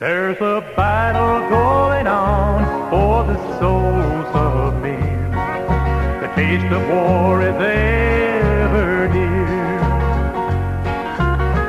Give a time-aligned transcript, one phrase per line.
[0.00, 5.32] There's a battle going on for the souls of men.
[6.20, 9.80] The taste of war is ever near.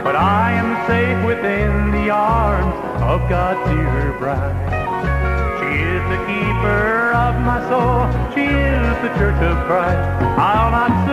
[0.03, 4.77] But I am safe within the arms of God's dear bride.
[5.57, 8.05] She is the keeper of my soul.
[8.35, 10.05] She is the church of Christ.
[10.37, 11.08] I'll not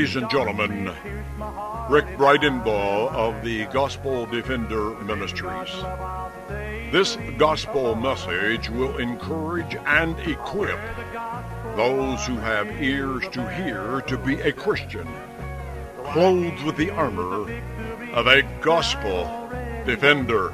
[0.00, 0.84] Ladies and gentlemen,
[1.90, 5.68] Rick Bridenbaugh of the Gospel Defender Ministries.
[6.90, 10.80] This gospel message will encourage and equip
[11.76, 15.06] those who have ears to hear to be a Christian,
[16.02, 17.52] clothed with the armor
[18.14, 19.50] of a gospel
[19.84, 20.50] defender.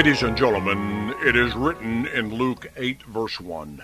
[0.00, 3.82] Ladies and gentlemen, it is written in Luke 8, verse 1,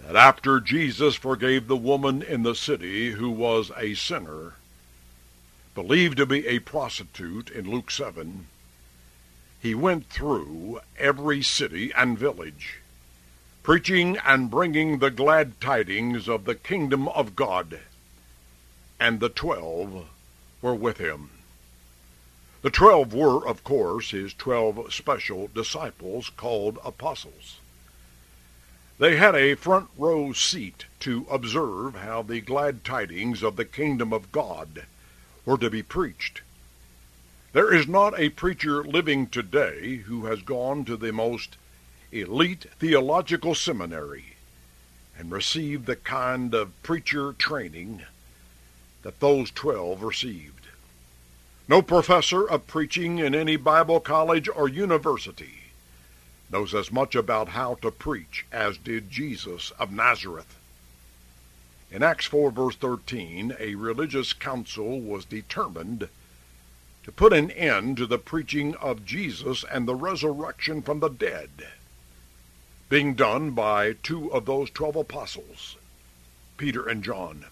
[0.00, 4.54] that after Jesus forgave the woman in the city who was a sinner,
[5.76, 8.48] believed to be a prostitute in Luke 7,
[9.60, 12.80] he went through every city and village,
[13.62, 17.78] preaching and bringing the glad tidings of the kingdom of God.
[18.98, 20.04] And the twelve
[20.60, 21.30] were with him.
[22.62, 27.58] The twelve were, of course, his twelve special disciples called apostles.
[28.98, 34.12] They had a front row seat to observe how the glad tidings of the kingdom
[34.12, 34.84] of God
[35.44, 36.42] were to be preached.
[37.52, 41.56] There is not a preacher living today who has gone to the most
[42.12, 44.36] elite theological seminary
[45.18, 48.02] and received the kind of preacher training
[49.02, 50.61] that those twelve received.
[51.68, 55.62] No professor of preaching in any Bible college or university
[56.50, 60.56] knows as much about how to preach as did Jesus of Nazareth.
[61.90, 66.08] In Acts 4, verse 13, a religious council was determined
[67.04, 71.68] to put an end to the preaching of Jesus and the resurrection from the dead,
[72.88, 75.76] being done by two of those twelve apostles,
[76.56, 77.46] Peter and John.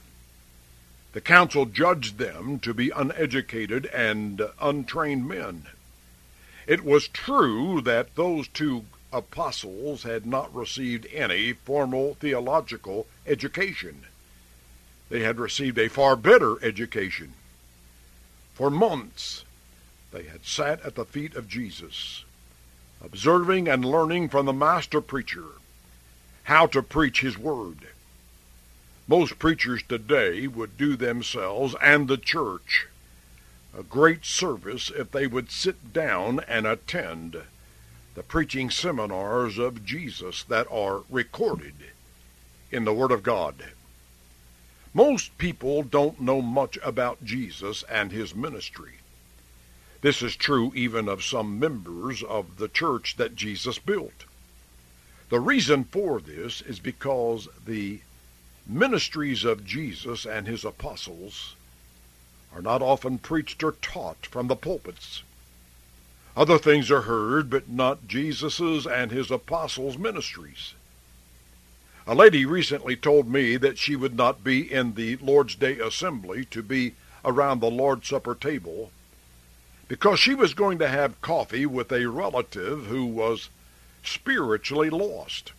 [1.13, 5.67] The council judged them to be uneducated and untrained men.
[6.67, 14.05] It was true that those two apostles had not received any formal theological education.
[15.09, 17.33] They had received a far better education.
[18.55, 19.45] For months
[20.13, 22.25] they had sat at the feet of Jesus,
[23.03, 25.47] observing and learning from the master preacher
[26.45, 27.89] how to preach his word.
[29.11, 32.87] Most preachers today would do themselves and the church
[33.77, 37.43] a great service if they would sit down and attend
[38.15, 41.75] the preaching seminars of Jesus that are recorded
[42.71, 43.73] in the Word of God.
[44.95, 48.99] Most people don't know much about Jesus and his ministry.
[50.03, 54.25] This is true even of some members of the church that Jesus built.
[55.31, 58.03] The reason for this is because the
[58.71, 61.55] ministries of Jesus and his apostles
[62.55, 65.23] are not often preached or taught from the pulpits.
[66.37, 70.75] Other things are heard, but not Jesus's and his apostles' ministries.
[72.07, 76.45] A lady recently told me that she would not be in the Lord's Day assembly
[76.47, 76.95] to be
[77.25, 78.91] around the Lord's Supper table
[79.87, 83.49] because she was going to have coffee with a relative who was
[84.05, 85.53] spiritually lost.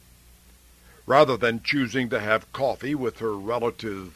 [1.12, 4.14] Rather than choosing to have coffee with her relative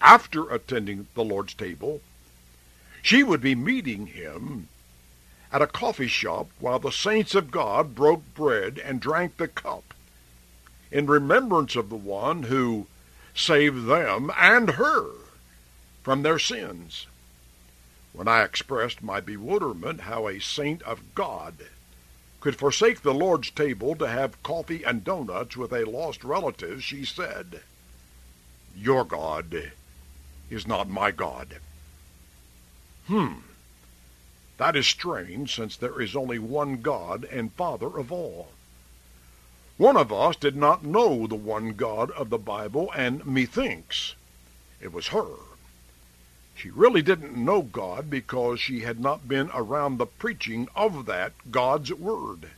[0.00, 2.00] after attending the Lord's table,
[3.02, 4.68] she would be meeting him
[5.52, 9.92] at a coffee shop while the saints of God broke bread and drank the cup
[10.90, 12.86] in remembrance of the one who
[13.34, 15.10] saved them and her
[16.02, 17.06] from their sins.
[18.14, 21.66] When I expressed my bewilderment how a saint of God
[22.40, 27.04] could forsake the Lord's table to have coffee and donuts with a lost relative, she
[27.04, 27.60] said,
[28.74, 29.72] Your God
[30.48, 31.56] is not my God.
[33.06, 33.40] Hmm.
[34.56, 38.48] That is strange, since there is only one God and Father of all.
[39.76, 44.14] One of us did not know the one God of the Bible, and methinks
[44.80, 45.49] it was her.
[46.60, 51.32] She really didn't know God because she had not been around the preaching of that
[51.50, 52.50] God's Word.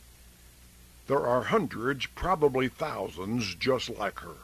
[1.07, 4.35] There are hundreds, probably thousands, just like her.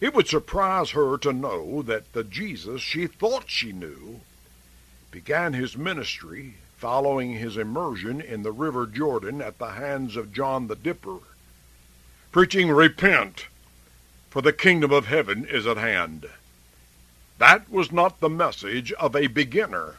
[0.00, 4.22] It would surprise her to know that the Jesus she thought she knew
[5.12, 10.66] began his ministry following his immersion in the River Jordan at the hands of John
[10.66, 11.20] the Dipper,
[12.32, 13.46] preaching, Repent,
[14.28, 16.26] for the kingdom of heaven is at hand.
[17.38, 19.96] That was not the message of a beginner.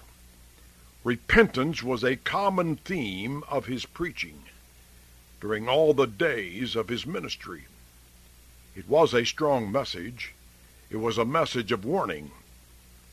[1.03, 4.43] Repentance was a common theme of his preaching
[5.41, 7.65] during all the days of his ministry.
[8.75, 10.33] It was a strong message.
[10.89, 12.31] It was a message of warning.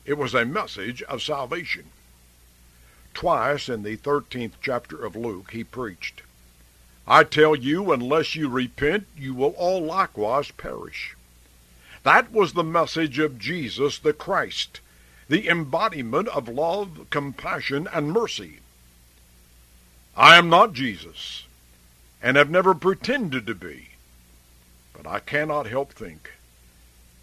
[0.05, 1.85] It was a message of salvation.
[3.13, 6.23] Twice in the 13th chapter of Luke he preached,
[7.05, 11.15] I tell you, unless you repent, you will all likewise perish.
[12.03, 14.81] That was the message of Jesus the Christ,
[15.29, 18.59] the embodiment of love, compassion, and mercy.
[20.15, 21.47] I am not Jesus,
[22.21, 23.89] and have never pretended to be,
[24.91, 26.33] but I cannot help think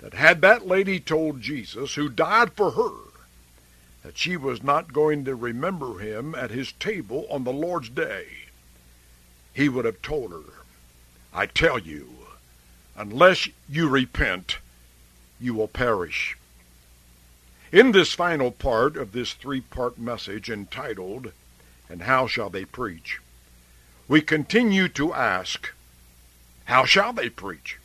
[0.01, 3.11] that had that lady told Jesus, who died for her,
[4.03, 8.25] that she was not going to remember him at his table on the Lord's day,
[9.53, 10.65] he would have told her,
[11.35, 12.09] I tell you,
[12.97, 14.57] unless you repent,
[15.41, 16.37] you will perish.
[17.73, 21.33] In this final part of this three-part message entitled,
[21.89, 23.21] And How Shall They Preach?
[24.11, 25.73] we continue to ask,
[26.65, 27.79] How shall they preach?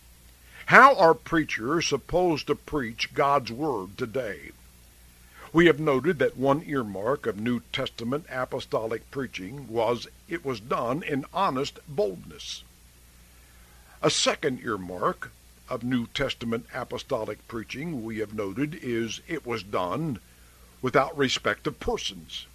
[0.66, 4.50] How are preachers supposed to preach God's Word today?
[5.54, 11.04] We have noted that one earmark of New Testament apostolic preaching was it was done
[11.04, 12.64] in honest boldness.
[14.02, 15.32] A second earmark
[15.70, 20.20] of New Testament apostolic preaching we have noted is it was done
[20.82, 22.46] without respect of persons.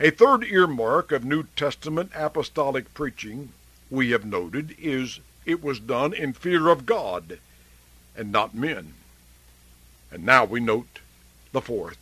[0.00, 3.52] A third earmark of New Testament apostolic preaching
[3.90, 7.38] we have noted is it was done in fear of God
[8.16, 8.94] and not men.
[10.10, 11.00] And now we note
[11.52, 11.98] the fourth.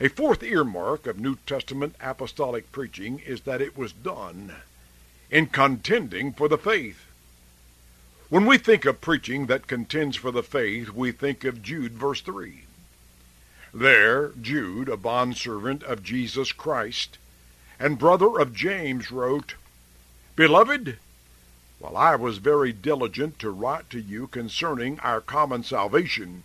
[0.00, 4.54] A fourth earmark of New Testament apostolic preaching is that it was done
[5.30, 7.06] in contending for the faith.
[8.32, 12.22] When we think of preaching that contends for the faith, we think of Jude verse
[12.22, 12.62] 3.
[13.74, 17.18] There, Jude, a bondservant of Jesus Christ
[17.78, 19.56] and brother of James, wrote,
[20.34, 20.96] Beloved,
[21.78, 26.42] while I was very diligent to write to you concerning our common salvation,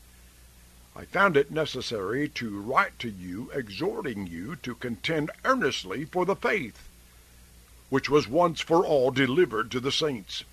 [0.93, 6.35] I found it necessary to write to you, exhorting you to contend earnestly for the
[6.35, 6.89] faith,
[7.87, 10.43] which was once for all delivered to the saints.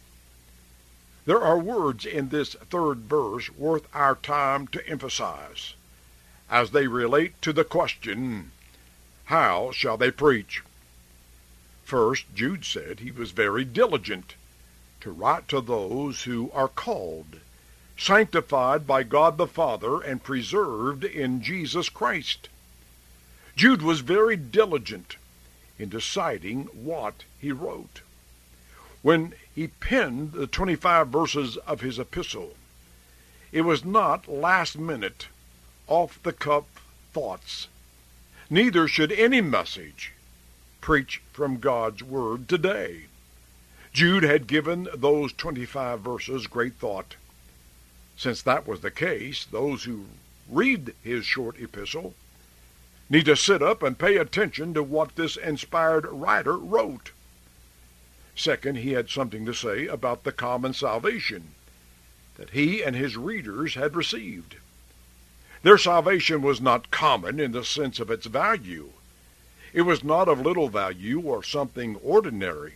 [1.27, 5.75] There are words in this third verse worth our time to emphasize,
[6.51, 8.53] as they relate to the question,
[9.27, 10.63] How shall they preach?
[11.85, 14.35] First, Jude said he was very diligent
[15.01, 17.41] to write to those who are called,
[17.97, 22.49] sanctified by God the Father, and preserved in Jesus Christ.
[23.57, 25.17] Jude was very diligent
[25.79, 28.01] in deciding what he wrote.
[29.03, 32.55] When he penned the 25 verses of his epistle.
[33.53, 35.29] It was not last minute,
[35.87, 36.65] off the cuff
[37.13, 37.69] thoughts.
[38.51, 40.13] Neither should any message
[40.81, 43.07] preach from God's Word today.
[43.93, 47.15] Jude had given those 25 verses great thought.
[48.17, 50.07] Since that was the case, those who
[50.49, 52.15] read his short epistle
[53.09, 57.13] need to sit up and pay attention to what this inspired writer wrote.
[58.37, 61.53] Second, he had something to say about the common salvation
[62.37, 64.57] that he and his readers had received.
[65.63, 68.91] Their salvation was not common in the sense of its value.
[69.73, 72.75] It was not of little value or something ordinary.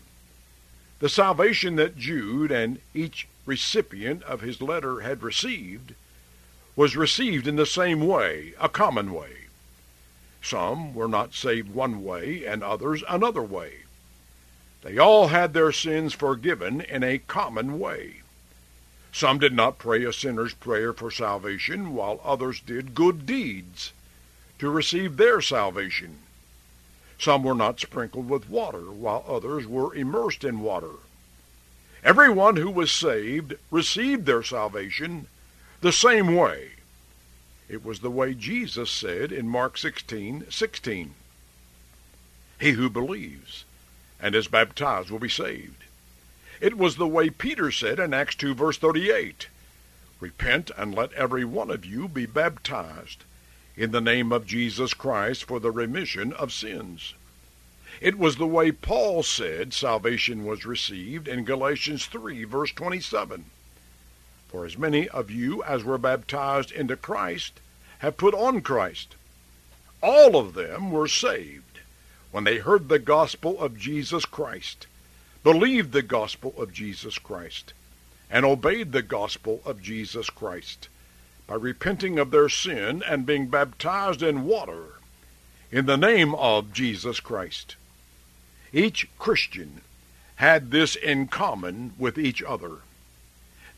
[1.00, 5.94] The salvation that Jude and each recipient of his letter had received
[6.76, 9.46] was received in the same way, a common way.
[10.40, 13.84] Some were not saved one way and others another way.
[14.82, 18.22] They all had their sins forgiven in a common way.
[19.12, 23.92] Some did not pray a sinner's prayer for salvation, while others did good deeds
[24.58, 26.18] to receive their salvation.
[27.18, 30.94] Some were not sprinkled with water, while others were immersed in water.
[32.04, 35.26] Everyone who was saved received their salvation
[35.80, 36.72] the same way.
[37.68, 41.14] It was the way Jesus said in Mark 16:16.
[42.60, 43.64] He who believes
[44.20, 45.84] and is baptized will be saved.
[46.60, 49.48] It was the way Peter said in Acts 2 verse 38.
[50.20, 53.24] Repent and let every one of you be baptized
[53.76, 57.14] in the name of Jesus Christ for the remission of sins.
[58.00, 63.44] It was the way Paul said salvation was received in Galatians 3 verse 27.
[64.48, 67.60] For as many of you as were baptized into Christ
[67.98, 69.14] have put on Christ.
[70.02, 71.67] All of them were saved
[72.38, 74.86] when they heard the gospel of Jesus Christ,
[75.42, 77.72] believed the gospel of Jesus Christ,
[78.30, 80.88] and obeyed the gospel of Jesus Christ
[81.48, 85.00] by repenting of their sin and being baptized in water
[85.72, 87.74] in the name of Jesus Christ.
[88.72, 89.80] Each Christian
[90.36, 92.82] had this in common with each other.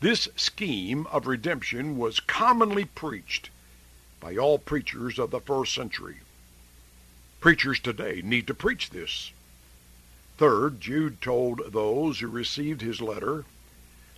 [0.01, 3.49] This scheme of redemption was commonly preached
[4.19, 6.17] by all preachers of the first century.
[7.41, 9.31] Preachers today need to preach this.
[10.37, 13.45] Third, Jude told those who received his letter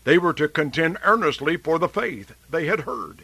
[0.04, 3.24] they were to contend earnestly for the faith they had heard.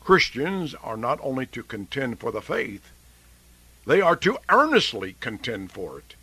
[0.00, 2.90] Christians are not only to contend for the faith,
[3.86, 6.14] they are to earnestly contend for it.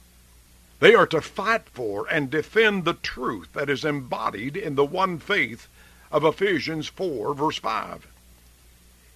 [0.81, 5.19] They are to fight for and defend the truth that is embodied in the one
[5.19, 5.69] faith
[6.11, 8.05] of Ephesians 4, verse 5.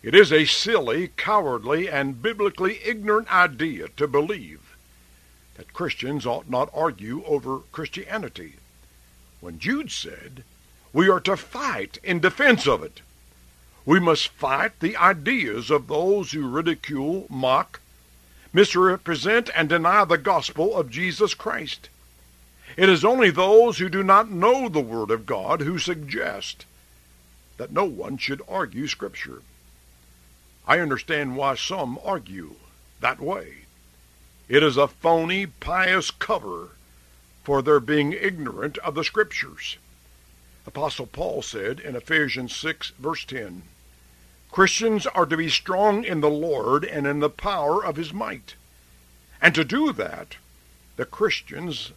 [0.01, 4.75] It is a silly, cowardly, and biblically ignorant idea to believe
[5.55, 8.53] that Christians ought not argue over Christianity.
[9.41, 10.45] When Jude said,
[10.93, 13.01] we are to fight in defense of it.
[13.85, 17.81] We must fight the ideas of those who ridicule, mock,
[18.53, 21.89] misrepresent and deny the gospel of Jesus Christ.
[22.77, 26.65] It is only those who do not know the Word of God who suggest
[27.57, 29.41] that no one should argue Scripture.
[30.69, 32.53] I understand why some argue
[32.99, 33.65] that way.
[34.47, 36.69] It is a phony, pious cover
[37.43, 39.77] for their being ignorant of the Scriptures.
[40.67, 43.63] Apostle Paul said in Ephesians 6, verse 10,
[44.51, 48.53] Christians are to be strong in the Lord and in the power of his might.
[49.41, 50.35] And to do that,
[50.97, 51.93] the Christians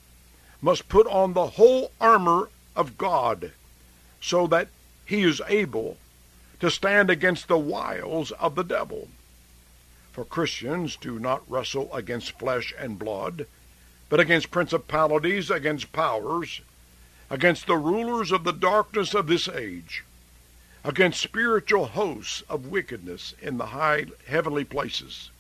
[0.62, 3.52] must put on the whole armor of God
[4.23, 4.69] so that
[5.05, 5.99] he is able
[6.62, 9.09] to stand against the wiles of the devil.
[10.12, 13.49] For Christians do not wrestle against flesh and blood,
[14.09, 16.61] but against principalities, against powers,
[17.28, 20.04] against the rulers of the darkness of this age
[20.85, 25.31] against spiritual hosts of wickedness in the high heavenly places.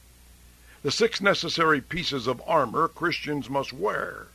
[0.82, 4.26] The six necessary pieces of armor Christians must wear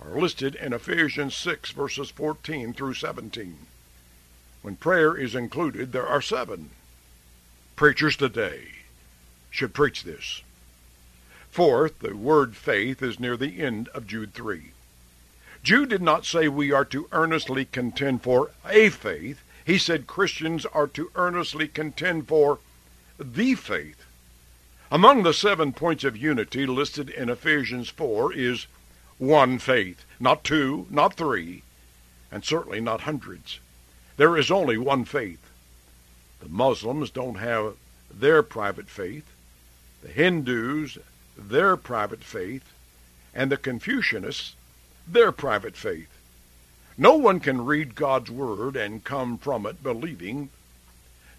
[0.00, 3.66] are listed in Ephesians 6 verses 14 through 17.
[4.68, 6.68] When prayer is included, there are seven.
[7.74, 8.72] Preachers today
[9.48, 10.42] should preach this.
[11.50, 14.72] Fourth, the word faith is near the end of Jude 3.
[15.62, 20.66] Jude did not say we are to earnestly contend for a faith, he said Christians
[20.66, 22.58] are to earnestly contend for
[23.18, 24.04] the faith.
[24.90, 28.66] Among the seven points of unity listed in Ephesians 4 is
[29.16, 31.62] one faith, not two, not three,
[32.30, 33.60] and certainly not hundreds.
[34.18, 35.38] There is only one faith.
[36.40, 37.76] The Muslims don't have
[38.12, 39.24] their private faith,
[40.02, 40.98] the Hindus
[41.36, 42.64] their private faith,
[43.32, 44.54] and the Confucianists
[45.06, 46.08] their private faith.
[46.98, 50.50] No one can read God's Word and come from it believing.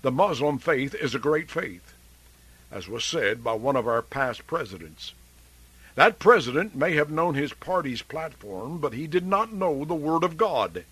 [0.02, 1.94] The Muslim faith is a great faith,
[2.72, 5.14] as was said by one of our past presidents.
[5.96, 10.24] That president may have known his party's platform, but he did not know the Word
[10.24, 10.86] of God.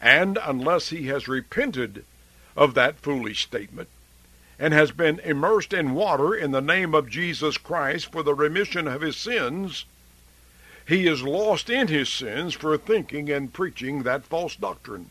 [0.00, 2.04] And unless he has repented
[2.56, 3.88] of that foolish statement,
[4.58, 8.86] and has been immersed in water in the name of Jesus Christ for the remission
[8.86, 9.86] of his sins,
[10.86, 15.10] he is lost in his sins for thinking and preaching that false doctrine.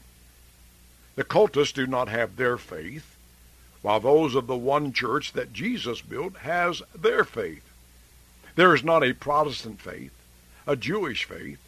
[1.16, 3.16] The cultists do not have their faith,
[3.82, 7.64] while those of the one church that Jesus built has their faith.
[8.56, 10.14] There is not a Protestant faith,
[10.68, 11.60] a Jewish faith,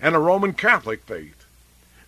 [0.00, 1.37] and a Roman Catholic faith.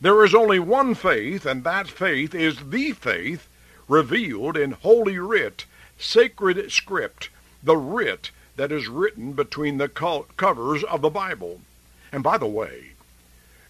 [0.00, 3.48] There is only one faith, and that faith is the faith
[3.86, 5.66] revealed in Holy Writ,
[5.98, 7.28] sacred script,
[7.62, 11.60] the writ that is written between the covers of the Bible.
[12.12, 12.92] And by the way,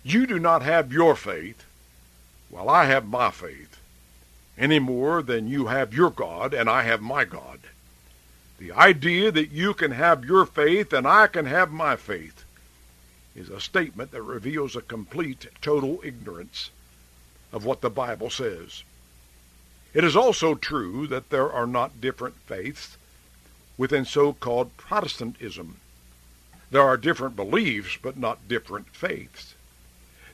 [0.04, 1.64] you do not have your faith,
[2.48, 3.80] while I have my faith,
[4.56, 7.58] any more than you have your God and I have my God.
[8.58, 12.44] The idea that you can have your faith and I can have my faith
[13.34, 16.70] is a statement that reveals a complete, total ignorance
[17.52, 18.82] of what the Bible says.
[19.92, 22.96] It is also true that there are not different faiths
[23.76, 25.76] within so-called Protestantism.
[26.70, 29.54] There are different beliefs, but not different faiths.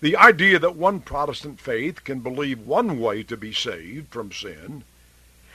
[0.00, 4.84] The idea that one Protestant faith can believe one way to be saved from sin,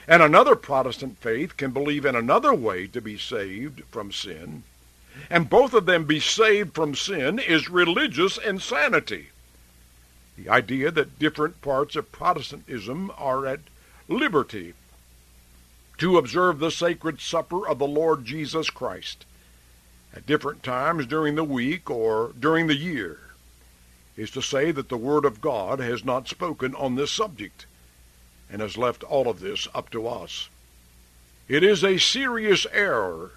[0.08, 4.64] and another Protestant faith can believe in another way to be saved from sin,
[5.30, 9.28] and both of them be saved from sin is religious insanity.
[10.36, 13.60] The idea that different parts of Protestantism are at
[14.08, 14.74] liberty
[15.98, 19.24] to observe the sacred supper of the Lord Jesus Christ
[20.14, 23.18] at different times during the week or during the year
[24.16, 27.66] is to say that the Word of God has not spoken on this subject
[28.50, 30.48] and has left all of this up to us.
[31.48, 33.32] It is a serious error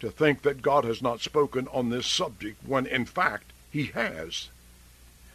[0.00, 4.48] to think that God has not spoken on this subject when in fact he has.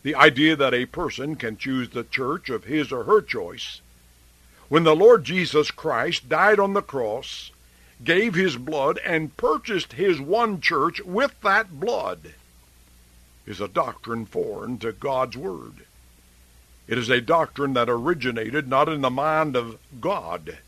[0.03, 3.81] The idea that a person can choose the church of his or her choice
[4.71, 7.51] when the Lord Jesus Christ died on the cross,
[8.03, 12.33] gave his blood, and purchased his one church with that blood
[13.45, 15.85] is a doctrine foreign to God's Word.
[16.87, 20.59] It is a doctrine that originated not in the mind of God,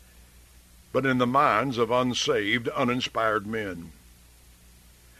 [0.94, 3.90] but in the minds of unsaved, uninspired men.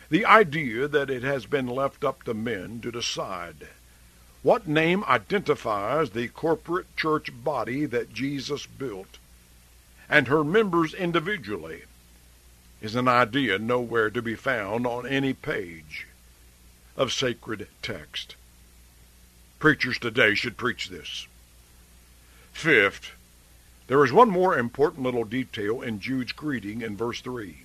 [0.08, 3.66] The idea that it has been left up to men to decide
[4.44, 9.18] what name identifies the corporate church body that Jesus built
[10.08, 11.82] and her members individually
[12.80, 16.06] is an idea nowhere to be found on any page
[16.96, 18.36] of sacred text.
[19.58, 21.26] Preachers today should preach this.
[22.52, 23.10] Fifth,
[23.86, 27.58] there is one more important little detail in Jude's greeting in verse 3.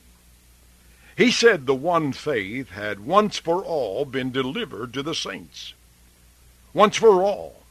[1.18, 5.74] He said the one faith had once for all been delivered to the saints
[6.74, 7.64] once for all.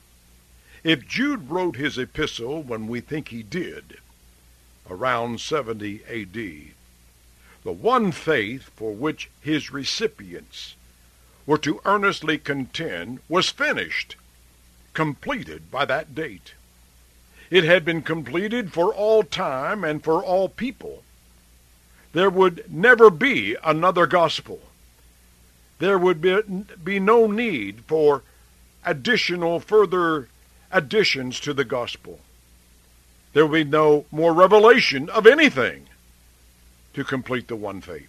[0.83, 3.99] If Jude wrote his epistle when we think he did,
[4.89, 6.73] around 70 A.D.,
[7.65, 10.75] the one faith for which his recipients
[11.47, 14.17] were to earnestly contend was finished,
[14.95, 16.55] completed by that date.
[17.51, 21.03] It had been completed for all time and for all people.
[22.13, 24.61] There would never be another gospel.
[25.79, 26.41] There would be,
[26.83, 28.23] be no need for
[28.85, 30.29] additional further
[30.71, 32.21] additions to the gospel.
[33.33, 35.87] There will be no more revelation of anything
[36.95, 38.09] to complete the one faith.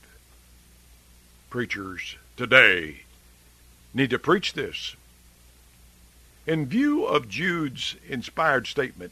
[1.49, 3.02] Preachers today
[3.93, 4.95] need to preach this.
[6.47, 9.12] In view of Jude's inspired statement,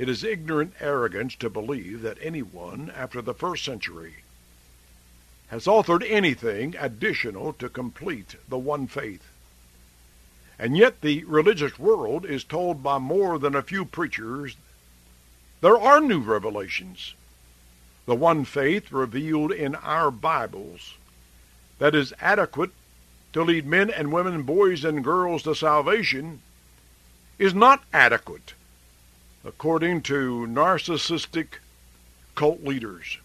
[0.00, 4.14] it is ignorant arrogance to believe that anyone after the first century
[5.48, 9.28] has authored anything additional to complete the one faith.
[10.58, 14.56] And yet the religious world is told by more than a few preachers
[15.60, 17.14] there are new revelations.
[18.06, 20.94] The one faith revealed in our Bibles
[21.78, 22.70] that is adequate
[23.34, 26.40] to lead men and women, boys and girls to salvation
[27.38, 28.54] is not adequate
[29.44, 31.58] according to narcissistic
[32.34, 33.18] cult leaders,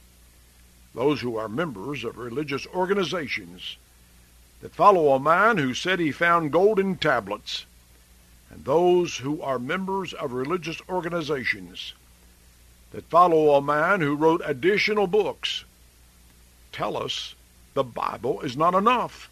[0.94, 3.78] those who are members of religious organizations
[4.62, 7.66] that follow a man who said he found golden tablets,
[8.50, 11.94] and those who are members of religious organizations
[12.92, 15.66] that follow a man who wrote additional books
[16.72, 17.36] tell us
[17.74, 19.30] the Bible is not enough.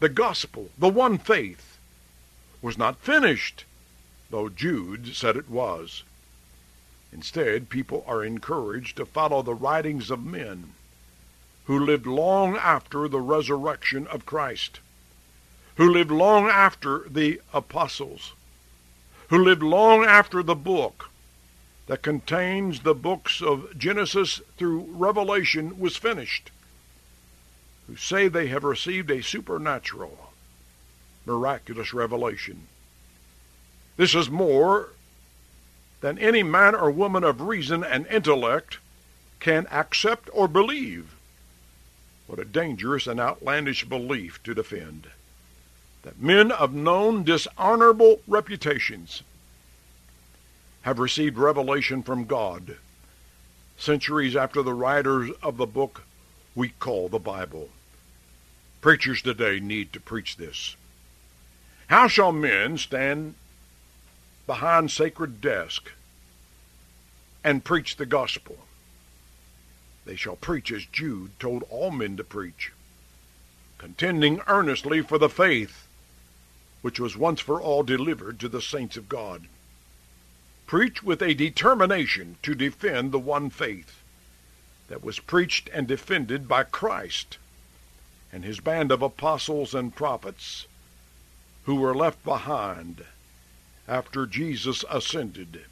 [0.00, 1.78] The gospel, the one faith,
[2.60, 3.64] was not finished,
[4.30, 6.02] though Jude said it was.
[7.12, 10.72] Instead, people are encouraged to follow the writings of men
[11.64, 14.80] who lived long after the resurrection of Christ,
[15.76, 18.32] who lived long after the apostles,
[19.28, 21.10] who lived long after the book
[21.86, 26.50] that contains the books of Genesis through Revelation was finished,
[27.86, 30.32] who say they have received a supernatural,
[31.24, 32.68] miraculous revelation.
[33.96, 34.90] This is more
[36.00, 38.78] than any man or woman of reason and intellect
[39.40, 41.14] can accept or believe.
[42.26, 45.08] What a dangerous and outlandish belief to defend.
[46.02, 49.22] That men of known dishonorable reputations
[50.82, 52.76] have received revelation from God
[53.78, 56.04] centuries after the writers of the book
[56.54, 57.68] we call the Bible.
[58.80, 60.76] Preachers today need to preach this.
[61.88, 63.34] How shall men stand
[64.46, 65.92] behind sacred desk
[67.42, 68.58] and preach the gospel?
[70.04, 72.72] They shall preach as Jude told all men to preach,
[73.78, 75.86] contending earnestly for the faith
[76.82, 79.46] which was once for all delivered to the saints of God.
[80.66, 84.00] Preach with a determination to defend the one faith
[84.88, 87.38] that was preached and defended by Christ
[88.32, 90.66] and his band of apostles and prophets
[91.64, 93.04] who were left behind
[93.88, 95.62] after Jesus ascended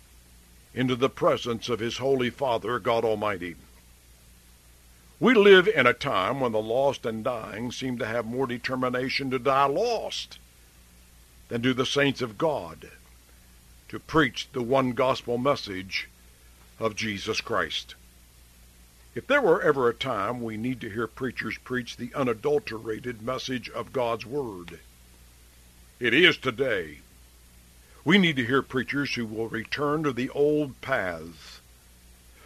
[0.75, 3.57] into the presence of his Holy Father, God Almighty.
[5.21, 9.31] We live in a time when the lost and dying seem to have more determination
[9.31, 10.39] to die lost
[11.49, 12.91] than do the saints of God
[13.89, 16.09] to preach the one gospel message
[16.81, 17.95] of Jesus Christ.
[19.15, 23.71] If there were ever a time we need to hear preachers preach the unadulterated message
[23.71, 24.81] of God's Word,
[26.01, 26.99] it is today.
[28.05, 31.61] We need to hear preachers who will return to the old paths.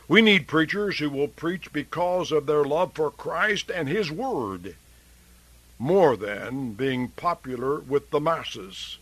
[0.06, 4.76] We need preachers who will preach because of their love for Christ and His Word,
[5.76, 8.98] more than being popular with the masses,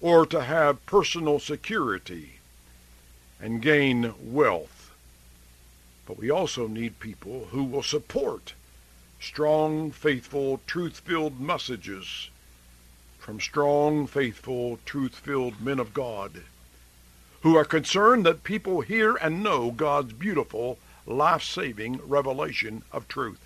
[0.00, 2.40] or to have personal security
[3.38, 4.94] and gain wealth.
[6.06, 8.54] But we also need people who will support
[9.20, 12.30] strong, faithful, truth-filled messages
[13.26, 16.42] from strong, faithful, truth-filled men of God
[17.40, 23.44] who are concerned that people hear and know God's beautiful, life-saving revelation of truth.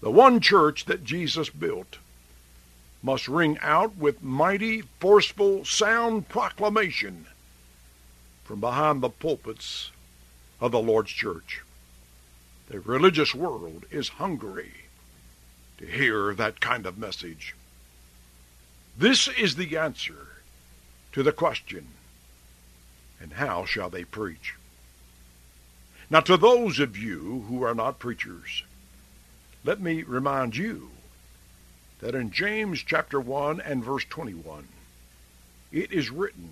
[0.00, 1.98] The one church that Jesus built
[3.00, 7.26] must ring out with mighty, forceful, sound proclamation
[8.42, 9.92] from behind the pulpits
[10.60, 11.62] of the Lord's church.
[12.68, 14.72] The religious world is hungry
[15.78, 17.54] to hear that kind of message.
[18.96, 20.28] This is the answer
[21.12, 21.86] to the question,
[23.20, 24.54] and how shall they preach?
[26.10, 28.64] Now, to those of you who are not preachers,
[29.64, 30.90] let me remind you
[32.00, 34.68] that in James chapter 1 and verse 21,
[35.70, 36.50] it is written,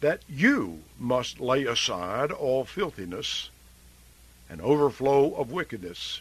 [0.00, 3.50] that you must lay aside all filthiness
[4.48, 6.20] and overflow of wickedness,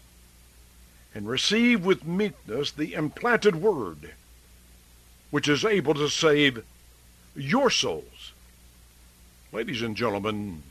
[1.14, 4.14] and receive with meekness the implanted word,
[5.32, 6.64] which is able to save
[7.36, 8.32] your souls.
[9.52, 10.64] Ladies and gentlemen,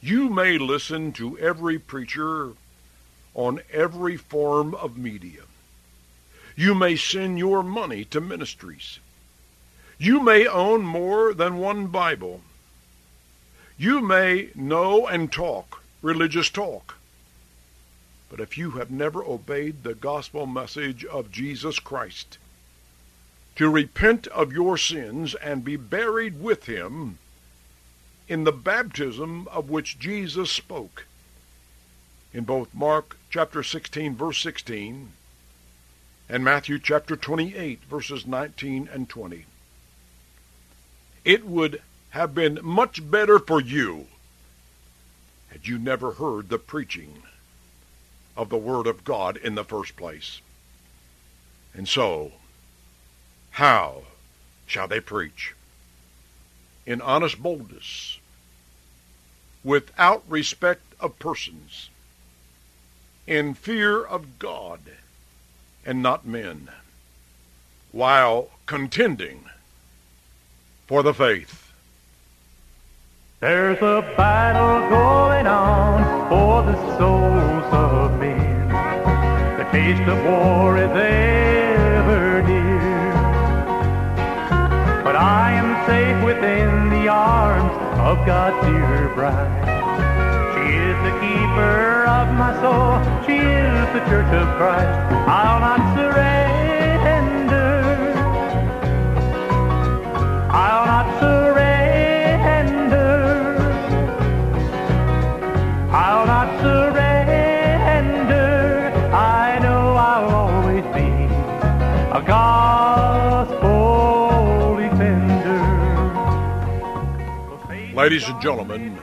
[0.00, 2.52] you may listen to every preacher
[3.34, 5.42] on every form of media.
[6.56, 9.00] You may send your money to ministries.
[9.98, 12.42] You may own more than one Bible.
[13.76, 16.96] You may know and talk religious talk.
[18.30, 22.38] But if you have never obeyed the gospel message of Jesus Christ,
[23.56, 27.18] to repent of your sins and be buried with him
[28.28, 31.06] in the baptism of which Jesus spoke
[32.32, 35.12] in both Mark chapter 16 verse 16
[36.28, 39.46] and Matthew chapter 28 verses 19 and 20
[41.24, 44.06] it would have been much better for you
[45.50, 47.22] had you never heard the preaching
[48.36, 50.40] of the Word of God in the first place.
[51.72, 52.32] And so,
[53.54, 54.02] how
[54.66, 55.54] shall they preach?
[56.86, 58.18] In honest boldness,
[59.62, 61.88] without respect of persons,
[63.28, 64.80] in fear of God
[65.86, 66.68] and not men,
[67.92, 69.44] while contending
[70.88, 71.70] for the faith.
[73.38, 78.68] There's a battle going on for the souls of men.
[79.58, 81.43] The taste of war is ever
[85.24, 89.48] I am safe within the arms of God's dear bride.
[90.52, 93.00] She is the keeper of my soul.
[93.24, 95.14] She is the church of Christ.
[95.26, 96.73] I'll not surrender.
[117.94, 118.98] Ladies and gentlemen,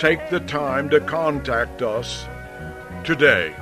[0.00, 2.26] take the time to contact us
[3.05, 3.55] today.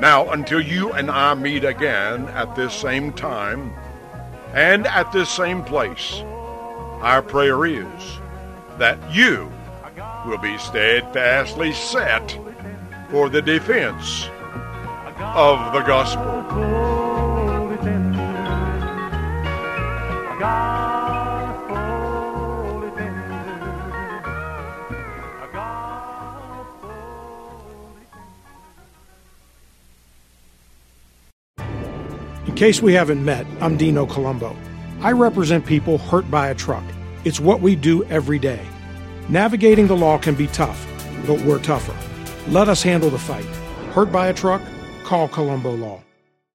[0.00, 3.72] Now, until you and I meet again at this same time
[4.54, 6.14] and at this same place,
[7.00, 8.18] our prayer is
[8.78, 9.52] that you
[10.26, 12.36] will be steadfastly set
[13.08, 14.28] for the defense
[15.18, 16.22] of the gospel.
[32.46, 34.56] In case we haven't met, I'm Dino Colombo.
[35.00, 36.84] I represent people hurt by a truck.
[37.24, 38.66] It's what we do every day.
[39.28, 40.86] Navigating the law can be tough,
[41.26, 41.94] but we're tougher.
[42.50, 43.44] Let us handle the fight.
[43.92, 44.62] Hurt by a truck?
[45.06, 46.05] Call Colombo Law.